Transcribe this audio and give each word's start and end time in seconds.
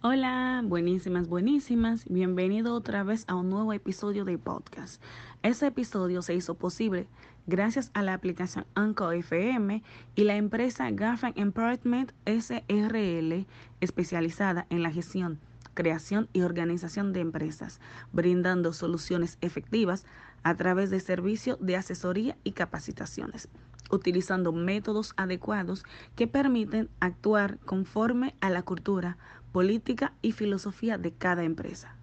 Hola, 0.00 0.62
buenísimas, 0.64 1.26
buenísimas. 1.26 2.04
Bienvenido 2.08 2.72
otra 2.72 3.02
vez 3.02 3.24
a 3.26 3.34
un 3.34 3.50
nuevo 3.50 3.72
episodio 3.72 4.24
de 4.24 4.38
podcast. 4.38 5.02
Este 5.42 5.66
episodio 5.66 6.22
se 6.22 6.36
hizo 6.36 6.54
posible 6.54 7.08
gracias 7.48 7.90
a 7.94 8.02
la 8.04 8.14
aplicación 8.14 8.64
Anchor 8.76 9.16
FM 9.16 9.82
y 10.14 10.22
la 10.22 10.36
empresa 10.36 10.88
Gaffan 10.92 11.32
Empowerment 11.34 12.12
SRL, 12.26 13.44
especializada 13.80 14.68
en 14.70 14.84
la 14.84 14.92
gestión, 14.92 15.40
creación 15.74 16.28
y 16.32 16.42
organización 16.42 17.12
de 17.12 17.18
empresas, 17.18 17.80
brindando 18.12 18.72
soluciones 18.72 19.36
efectivas 19.40 20.06
a 20.44 20.54
través 20.54 20.90
de 20.90 21.00
servicios 21.00 21.58
de 21.60 21.74
asesoría 21.74 22.36
y 22.44 22.52
capacitaciones 22.52 23.48
utilizando 23.90 24.52
métodos 24.52 25.14
adecuados 25.16 25.84
que 26.14 26.26
permiten 26.26 26.90
actuar 27.00 27.58
conforme 27.60 28.34
a 28.40 28.50
la 28.50 28.62
cultura, 28.62 29.16
política 29.52 30.12
y 30.22 30.32
filosofía 30.32 30.98
de 30.98 31.12
cada 31.12 31.44
empresa. 31.44 31.94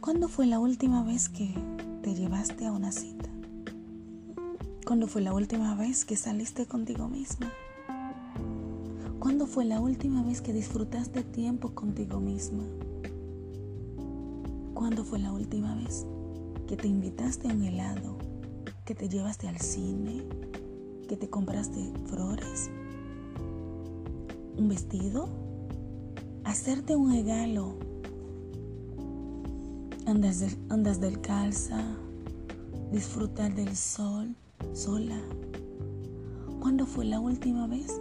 ¿Cuándo 0.00 0.28
fue 0.28 0.46
la 0.46 0.58
última 0.58 1.02
vez 1.02 1.28
que 1.28 1.54
te 2.02 2.14
llevaste 2.14 2.66
a 2.66 2.72
una 2.72 2.92
cita? 2.92 3.28
¿Cuándo 4.86 5.08
fue 5.08 5.22
la 5.22 5.32
última 5.32 5.74
vez 5.74 6.04
que 6.04 6.16
saliste 6.16 6.66
contigo 6.66 7.08
misma? 7.08 7.50
¿Cuándo 9.18 9.46
fue 9.46 9.64
la 9.64 9.80
última 9.80 10.22
vez 10.22 10.42
que 10.42 10.52
disfrutaste 10.52 11.22
tiempo 11.22 11.74
contigo 11.74 12.20
misma? 12.20 12.64
¿Cuándo 14.74 15.04
fue 15.04 15.18
la 15.18 15.32
última 15.32 15.74
vez 15.74 16.06
que 16.68 16.76
te 16.76 16.88
invitaste 16.88 17.48
a 17.48 17.54
un 17.54 17.62
helado 17.62 18.23
que 18.84 18.94
te 18.94 19.08
llevaste 19.08 19.48
al 19.48 19.58
cine, 19.58 20.22
que 21.08 21.16
te 21.16 21.30
compraste 21.30 21.92
flores, 22.06 22.70
un 24.58 24.68
vestido, 24.68 25.28
hacerte 26.44 26.94
un 26.94 27.10
regalo, 27.10 27.76
andas, 30.06 30.40
del, 30.40 30.56
andas 30.68 31.00
del 31.00 31.20
calza, 31.20 31.82
disfrutar 32.92 33.54
del 33.54 33.74
sol 33.74 34.36
sola. 34.74 35.20
¿Cuándo 36.60 36.86
fue 36.86 37.06
la 37.06 37.20
última 37.20 37.66
vez 37.66 38.00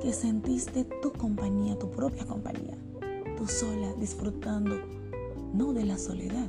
que 0.00 0.12
sentiste 0.12 0.84
tu 1.02 1.12
compañía, 1.12 1.78
tu 1.78 1.90
propia 1.90 2.26
compañía, 2.26 2.76
tú 3.36 3.46
sola, 3.46 3.92
disfrutando 3.94 4.76
no 5.52 5.72
de 5.72 5.84
la 5.84 5.98
soledad, 5.98 6.48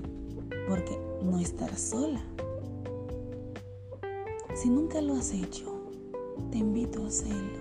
porque 0.68 0.98
no 1.24 1.40
estarás 1.40 1.82
sola, 1.82 2.22
si 4.56 4.70
nunca 4.70 5.02
lo 5.02 5.16
has 5.16 5.32
hecho, 5.32 5.66
te 6.52 6.60
invito 6.60 7.04
a 7.04 7.08
hacerlo. 7.08 7.60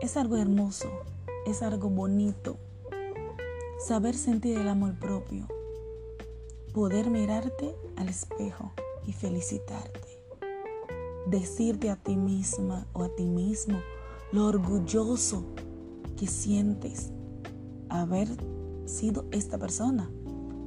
Es 0.00 0.16
algo 0.16 0.36
hermoso, 0.36 0.88
es 1.46 1.62
algo 1.62 1.90
bonito. 1.90 2.56
Saber 3.78 4.14
sentir 4.14 4.58
el 4.58 4.68
amor 4.68 4.98
propio. 4.98 5.46
Poder 6.72 7.10
mirarte 7.10 7.76
al 7.96 8.08
espejo 8.08 8.72
y 9.06 9.12
felicitarte. 9.12 10.08
Decirte 11.26 11.90
a 11.90 11.96
ti 11.96 12.16
misma 12.16 12.86
o 12.94 13.02
a 13.02 13.14
ti 13.14 13.24
mismo 13.24 13.78
lo 14.32 14.46
orgulloso 14.46 15.44
que 16.16 16.26
sientes 16.26 17.10
haber 17.90 18.28
sido 18.86 19.26
esta 19.30 19.58
persona 19.58 20.10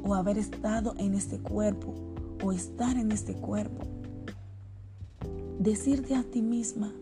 o 0.03 0.13
haber 0.13 0.37
estado 0.37 0.93
en 0.97 1.15
este 1.15 1.39
cuerpo 1.39 1.93
o 2.43 2.51
estar 2.51 2.95
en 2.97 3.11
este 3.11 3.33
cuerpo 3.33 3.81
decirte 5.59 6.15
a 6.15 6.23
ti 6.23 6.41
misma 6.41 6.93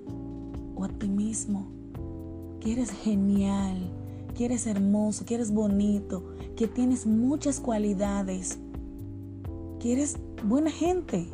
o 0.75 0.83
a 0.83 0.87
ti 0.87 1.07
mismo 1.07 1.67
que 2.59 2.71
eres 2.71 2.91
genial, 2.91 3.77
que 4.35 4.45
eres 4.45 4.67
hermoso, 4.67 5.25
que 5.25 5.35
eres 5.35 5.51
bonito, 5.51 6.23
que 6.55 6.67
tienes 6.67 7.05
muchas 7.05 7.59
cualidades, 7.59 8.57
que 9.79 9.93
eres 9.93 10.17
buena 10.43 10.71
gente. 10.71 11.27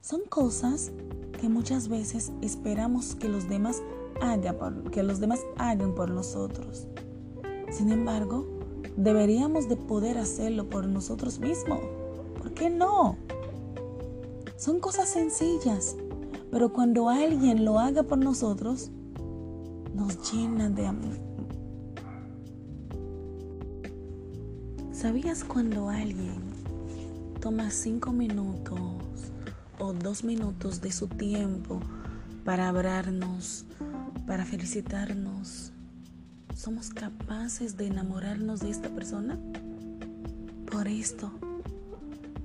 Son 0.00 0.22
cosas 0.28 0.90
que 1.38 1.48
muchas 1.48 1.88
veces 1.88 2.32
esperamos 2.40 3.14
que 3.14 3.28
los 3.28 3.48
demás 3.48 3.82
hagan 4.22 4.56
por, 4.56 4.90
que 4.90 5.02
los 5.02 5.20
demás 5.20 5.40
hagan 5.58 5.94
por 5.94 6.10
nosotros. 6.10 6.86
Sin 7.70 7.90
embargo, 7.90 8.46
deberíamos 8.96 9.68
de 9.68 9.76
poder 9.76 10.16
hacerlo 10.16 10.68
por 10.70 10.86
nosotros 10.86 11.38
mismos. 11.40 11.80
¿Por 12.38 12.54
qué 12.54 12.70
no? 12.70 13.16
Son 14.56 14.78
cosas 14.78 15.08
sencillas, 15.08 15.96
pero 16.50 16.72
cuando 16.72 17.08
alguien 17.08 17.64
lo 17.64 17.80
haga 17.80 18.04
por 18.04 18.18
nosotros, 18.18 18.90
nos 19.92 20.32
llena 20.32 20.70
de 20.70 20.86
amor. 20.86 21.18
¿Sabías 24.92 25.42
cuando 25.42 25.88
alguien 25.90 26.40
toma 27.40 27.70
cinco 27.70 28.12
minutos 28.12 28.78
o 29.78 29.92
dos 29.92 30.22
minutos 30.22 30.80
de 30.80 30.92
su 30.92 31.08
tiempo 31.08 31.80
para 32.44 32.68
hablarnos, 32.68 33.64
para 34.26 34.44
felicitarnos? 34.44 35.72
¿Somos 36.54 36.90
capaces 36.90 37.76
de 37.76 37.88
enamorarnos 37.88 38.60
de 38.60 38.70
esta 38.70 38.88
persona? 38.88 39.36
Por 40.70 40.86
esto, 40.86 41.32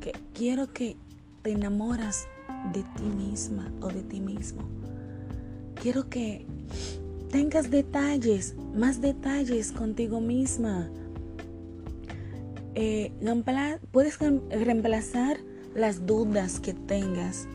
que 0.02 0.12
quiero 0.34 0.74
que 0.74 0.98
te 1.42 1.52
enamoras 1.52 2.28
de 2.74 2.84
ti 2.96 3.04
misma 3.04 3.72
o 3.82 3.88
de 3.88 4.04
ti 4.04 4.20
mismo. 4.20 4.62
Quiero 5.82 6.10
que 6.10 6.46
tengas 7.32 7.72
detalles, 7.72 8.56
más 8.76 9.02
detalles 9.02 9.72
contigo 9.72 10.20
misma. 10.20 10.90
Eh, 12.76 13.12
puedes 13.92 14.20
reemplazar 14.20 15.38
las 15.76 16.06
dudas 16.06 16.60
que 16.60 16.74
tengas 16.74 17.48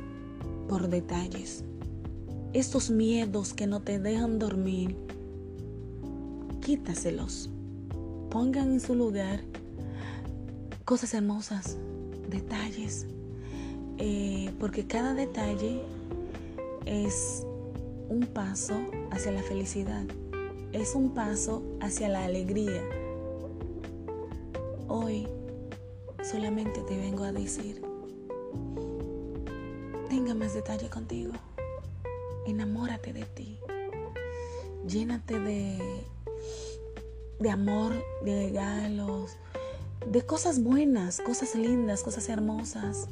por 0.69 0.89
detalles. 0.89 1.65
Estos 2.53 2.91
miedos 2.91 3.53
que 3.53 3.67
no 3.67 3.81
te 3.81 3.99
dejan 3.99 4.39
dormir, 4.39 4.97
quítaselos. 6.61 7.51
Pongan 8.31 8.73
en 8.73 8.81
su 8.81 8.95
lugar 8.95 9.41
cosas 10.85 11.15
hermosas, 11.15 11.77
detalles 12.31 13.07
eh, 13.99 14.53
porque 14.59 14.87
cada 14.87 15.15
detalle 15.15 15.83
es 16.87 17.47
un 18.09 18.27
paso 18.27 18.75
hacia 19.11 19.33
la 19.33 19.43
felicidad, 19.43 20.05
es 20.73 20.95
un 20.95 21.15
paso 21.15 21.63
hacia 21.81 22.09
la 22.09 22.25
alegría. 22.25 22.83
Hoy 24.89 25.29
solamente 26.23 26.81
te 26.83 26.97
vengo 26.97 27.25
a 27.25 27.33
decir, 27.33 27.83
tenga 30.09 30.35
más 30.35 30.55
detalle 30.55 30.89
contigo, 30.89 31.33
enamórate 32.47 33.13
de 33.13 33.25
ti, 33.25 33.59
llénate 34.87 35.39
de, 35.39 35.79
de 37.39 37.51
amor, 37.51 37.93
de 38.25 38.47
regalos, 38.47 39.37
de 40.07 40.23
cosas 40.23 40.63
buenas, 40.63 41.21
cosas 41.21 41.55
lindas, 41.55 42.03
cosas 42.03 42.29
hermosas. 42.29 43.09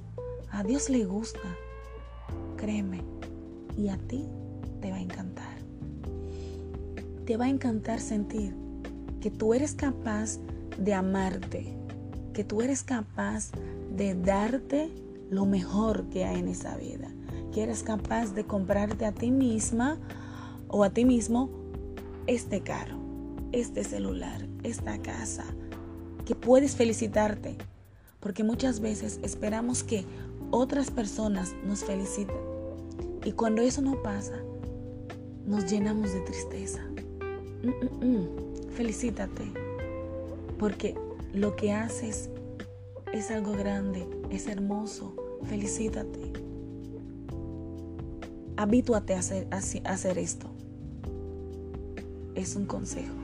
A 0.52 0.62
Dios 0.62 0.90
le 0.90 1.06
gusta, 1.06 1.40
créeme, 2.58 3.02
y 3.74 3.88
a 3.88 3.96
ti 3.96 4.28
te 4.82 4.90
va 4.90 4.98
a 4.98 5.00
encantar. 5.00 5.56
Te 7.24 7.38
va 7.38 7.46
a 7.46 7.48
encantar 7.48 8.00
sentir 8.00 8.54
que 9.22 9.30
tú 9.30 9.54
eres 9.54 9.74
capaz 9.74 10.38
de 10.76 10.92
amarte, 10.92 11.74
que 12.34 12.44
tú 12.44 12.60
eres 12.60 12.82
capaz 12.82 13.50
de 13.96 14.14
darte 14.14 14.90
lo 15.30 15.46
mejor 15.46 16.10
que 16.10 16.26
hay 16.26 16.40
en 16.40 16.48
esa 16.48 16.76
vida, 16.76 17.08
que 17.50 17.62
eres 17.62 17.82
capaz 17.82 18.34
de 18.34 18.44
comprarte 18.44 19.06
a 19.06 19.12
ti 19.12 19.30
misma 19.30 19.96
o 20.68 20.84
a 20.84 20.90
ti 20.90 21.06
mismo 21.06 21.48
este 22.26 22.60
carro, 22.60 22.98
este 23.52 23.84
celular, 23.84 24.46
esta 24.64 25.00
casa, 25.00 25.46
que 26.26 26.34
puedes 26.34 26.76
felicitarte, 26.76 27.56
porque 28.20 28.44
muchas 28.44 28.80
veces 28.80 29.18
esperamos 29.22 29.82
que 29.82 30.04
otras 30.52 30.90
personas 30.90 31.56
nos 31.64 31.82
felicitan. 31.82 32.36
Y 33.24 33.32
cuando 33.32 33.62
eso 33.62 33.82
no 33.82 34.00
pasa, 34.02 34.34
nos 35.44 35.68
llenamos 35.68 36.12
de 36.12 36.20
tristeza. 36.20 36.84
Mm, 37.62 38.04
mm, 38.04 38.18
mm. 38.18 38.28
Felicítate, 38.70 39.52
porque 40.58 40.94
lo 41.34 41.56
que 41.56 41.72
haces 41.72 42.30
es 43.12 43.30
algo 43.30 43.52
grande, 43.52 44.06
es 44.30 44.46
hermoso. 44.46 45.14
Felicítate. 45.48 46.32
Hacer, 48.56 49.48
a 49.50 49.90
hacer 49.90 50.18
esto. 50.18 50.46
Es 52.34 52.54
un 52.54 52.66
consejo. 52.66 53.21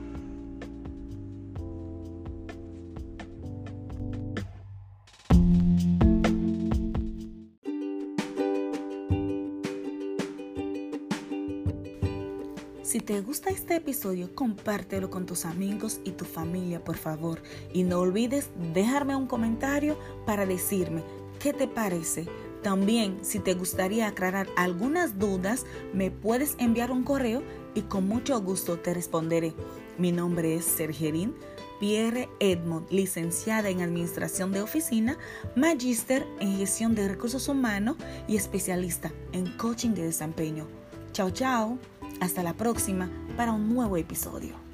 Si 12.89 13.01
te 13.01 13.21
gusta 13.21 13.51
este 13.51 13.75
episodio, 13.75 14.33
compártelo 14.33 15.11
con 15.11 15.27
tus 15.27 15.45
amigos 15.45 16.01
y 16.05 16.09
tu 16.09 16.25
familia, 16.25 16.83
por 16.83 16.97
favor. 16.97 17.39
Y 17.71 17.83
no 17.83 17.99
olvides 17.99 18.49
dejarme 18.73 19.15
un 19.15 19.27
comentario 19.27 19.95
para 20.25 20.47
decirme 20.47 21.03
qué 21.39 21.53
te 21.53 21.67
parece. 21.67 22.25
También, 22.63 23.19
si 23.21 23.37
te 23.37 23.53
gustaría 23.53 24.07
aclarar 24.07 24.47
algunas 24.57 25.19
dudas, 25.19 25.67
me 25.93 26.09
puedes 26.09 26.55
enviar 26.57 26.89
un 26.89 27.03
correo 27.03 27.43
y 27.75 27.81
con 27.83 28.07
mucho 28.07 28.41
gusto 28.41 28.79
te 28.79 28.91
responderé. 28.95 29.53
Mi 29.99 30.11
nombre 30.11 30.55
es 30.55 30.65
Sergerín 30.65 31.35
Pierre 31.79 32.27
Edmond, 32.39 32.89
licenciada 32.89 33.69
en 33.69 33.81
Administración 33.81 34.51
de 34.51 34.63
Oficina, 34.63 35.19
magíster 35.55 36.25
en 36.39 36.57
Gestión 36.57 36.95
de 36.95 37.07
Recursos 37.07 37.49
Humanos 37.49 37.97
y 38.27 38.35
especialista 38.35 39.13
en 39.31 39.45
Coaching 39.57 39.91
de 39.91 40.05
Desempeño. 40.05 40.67
Chao, 41.13 41.29
chao. 41.29 41.77
Hasta 42.19 42.43
la 42.43 42.53
próxima 42.53 43.09
para 43.37 43.53
un 43.53 43.73
nuevo 43.73 43.95
episodio. 43.95 44.68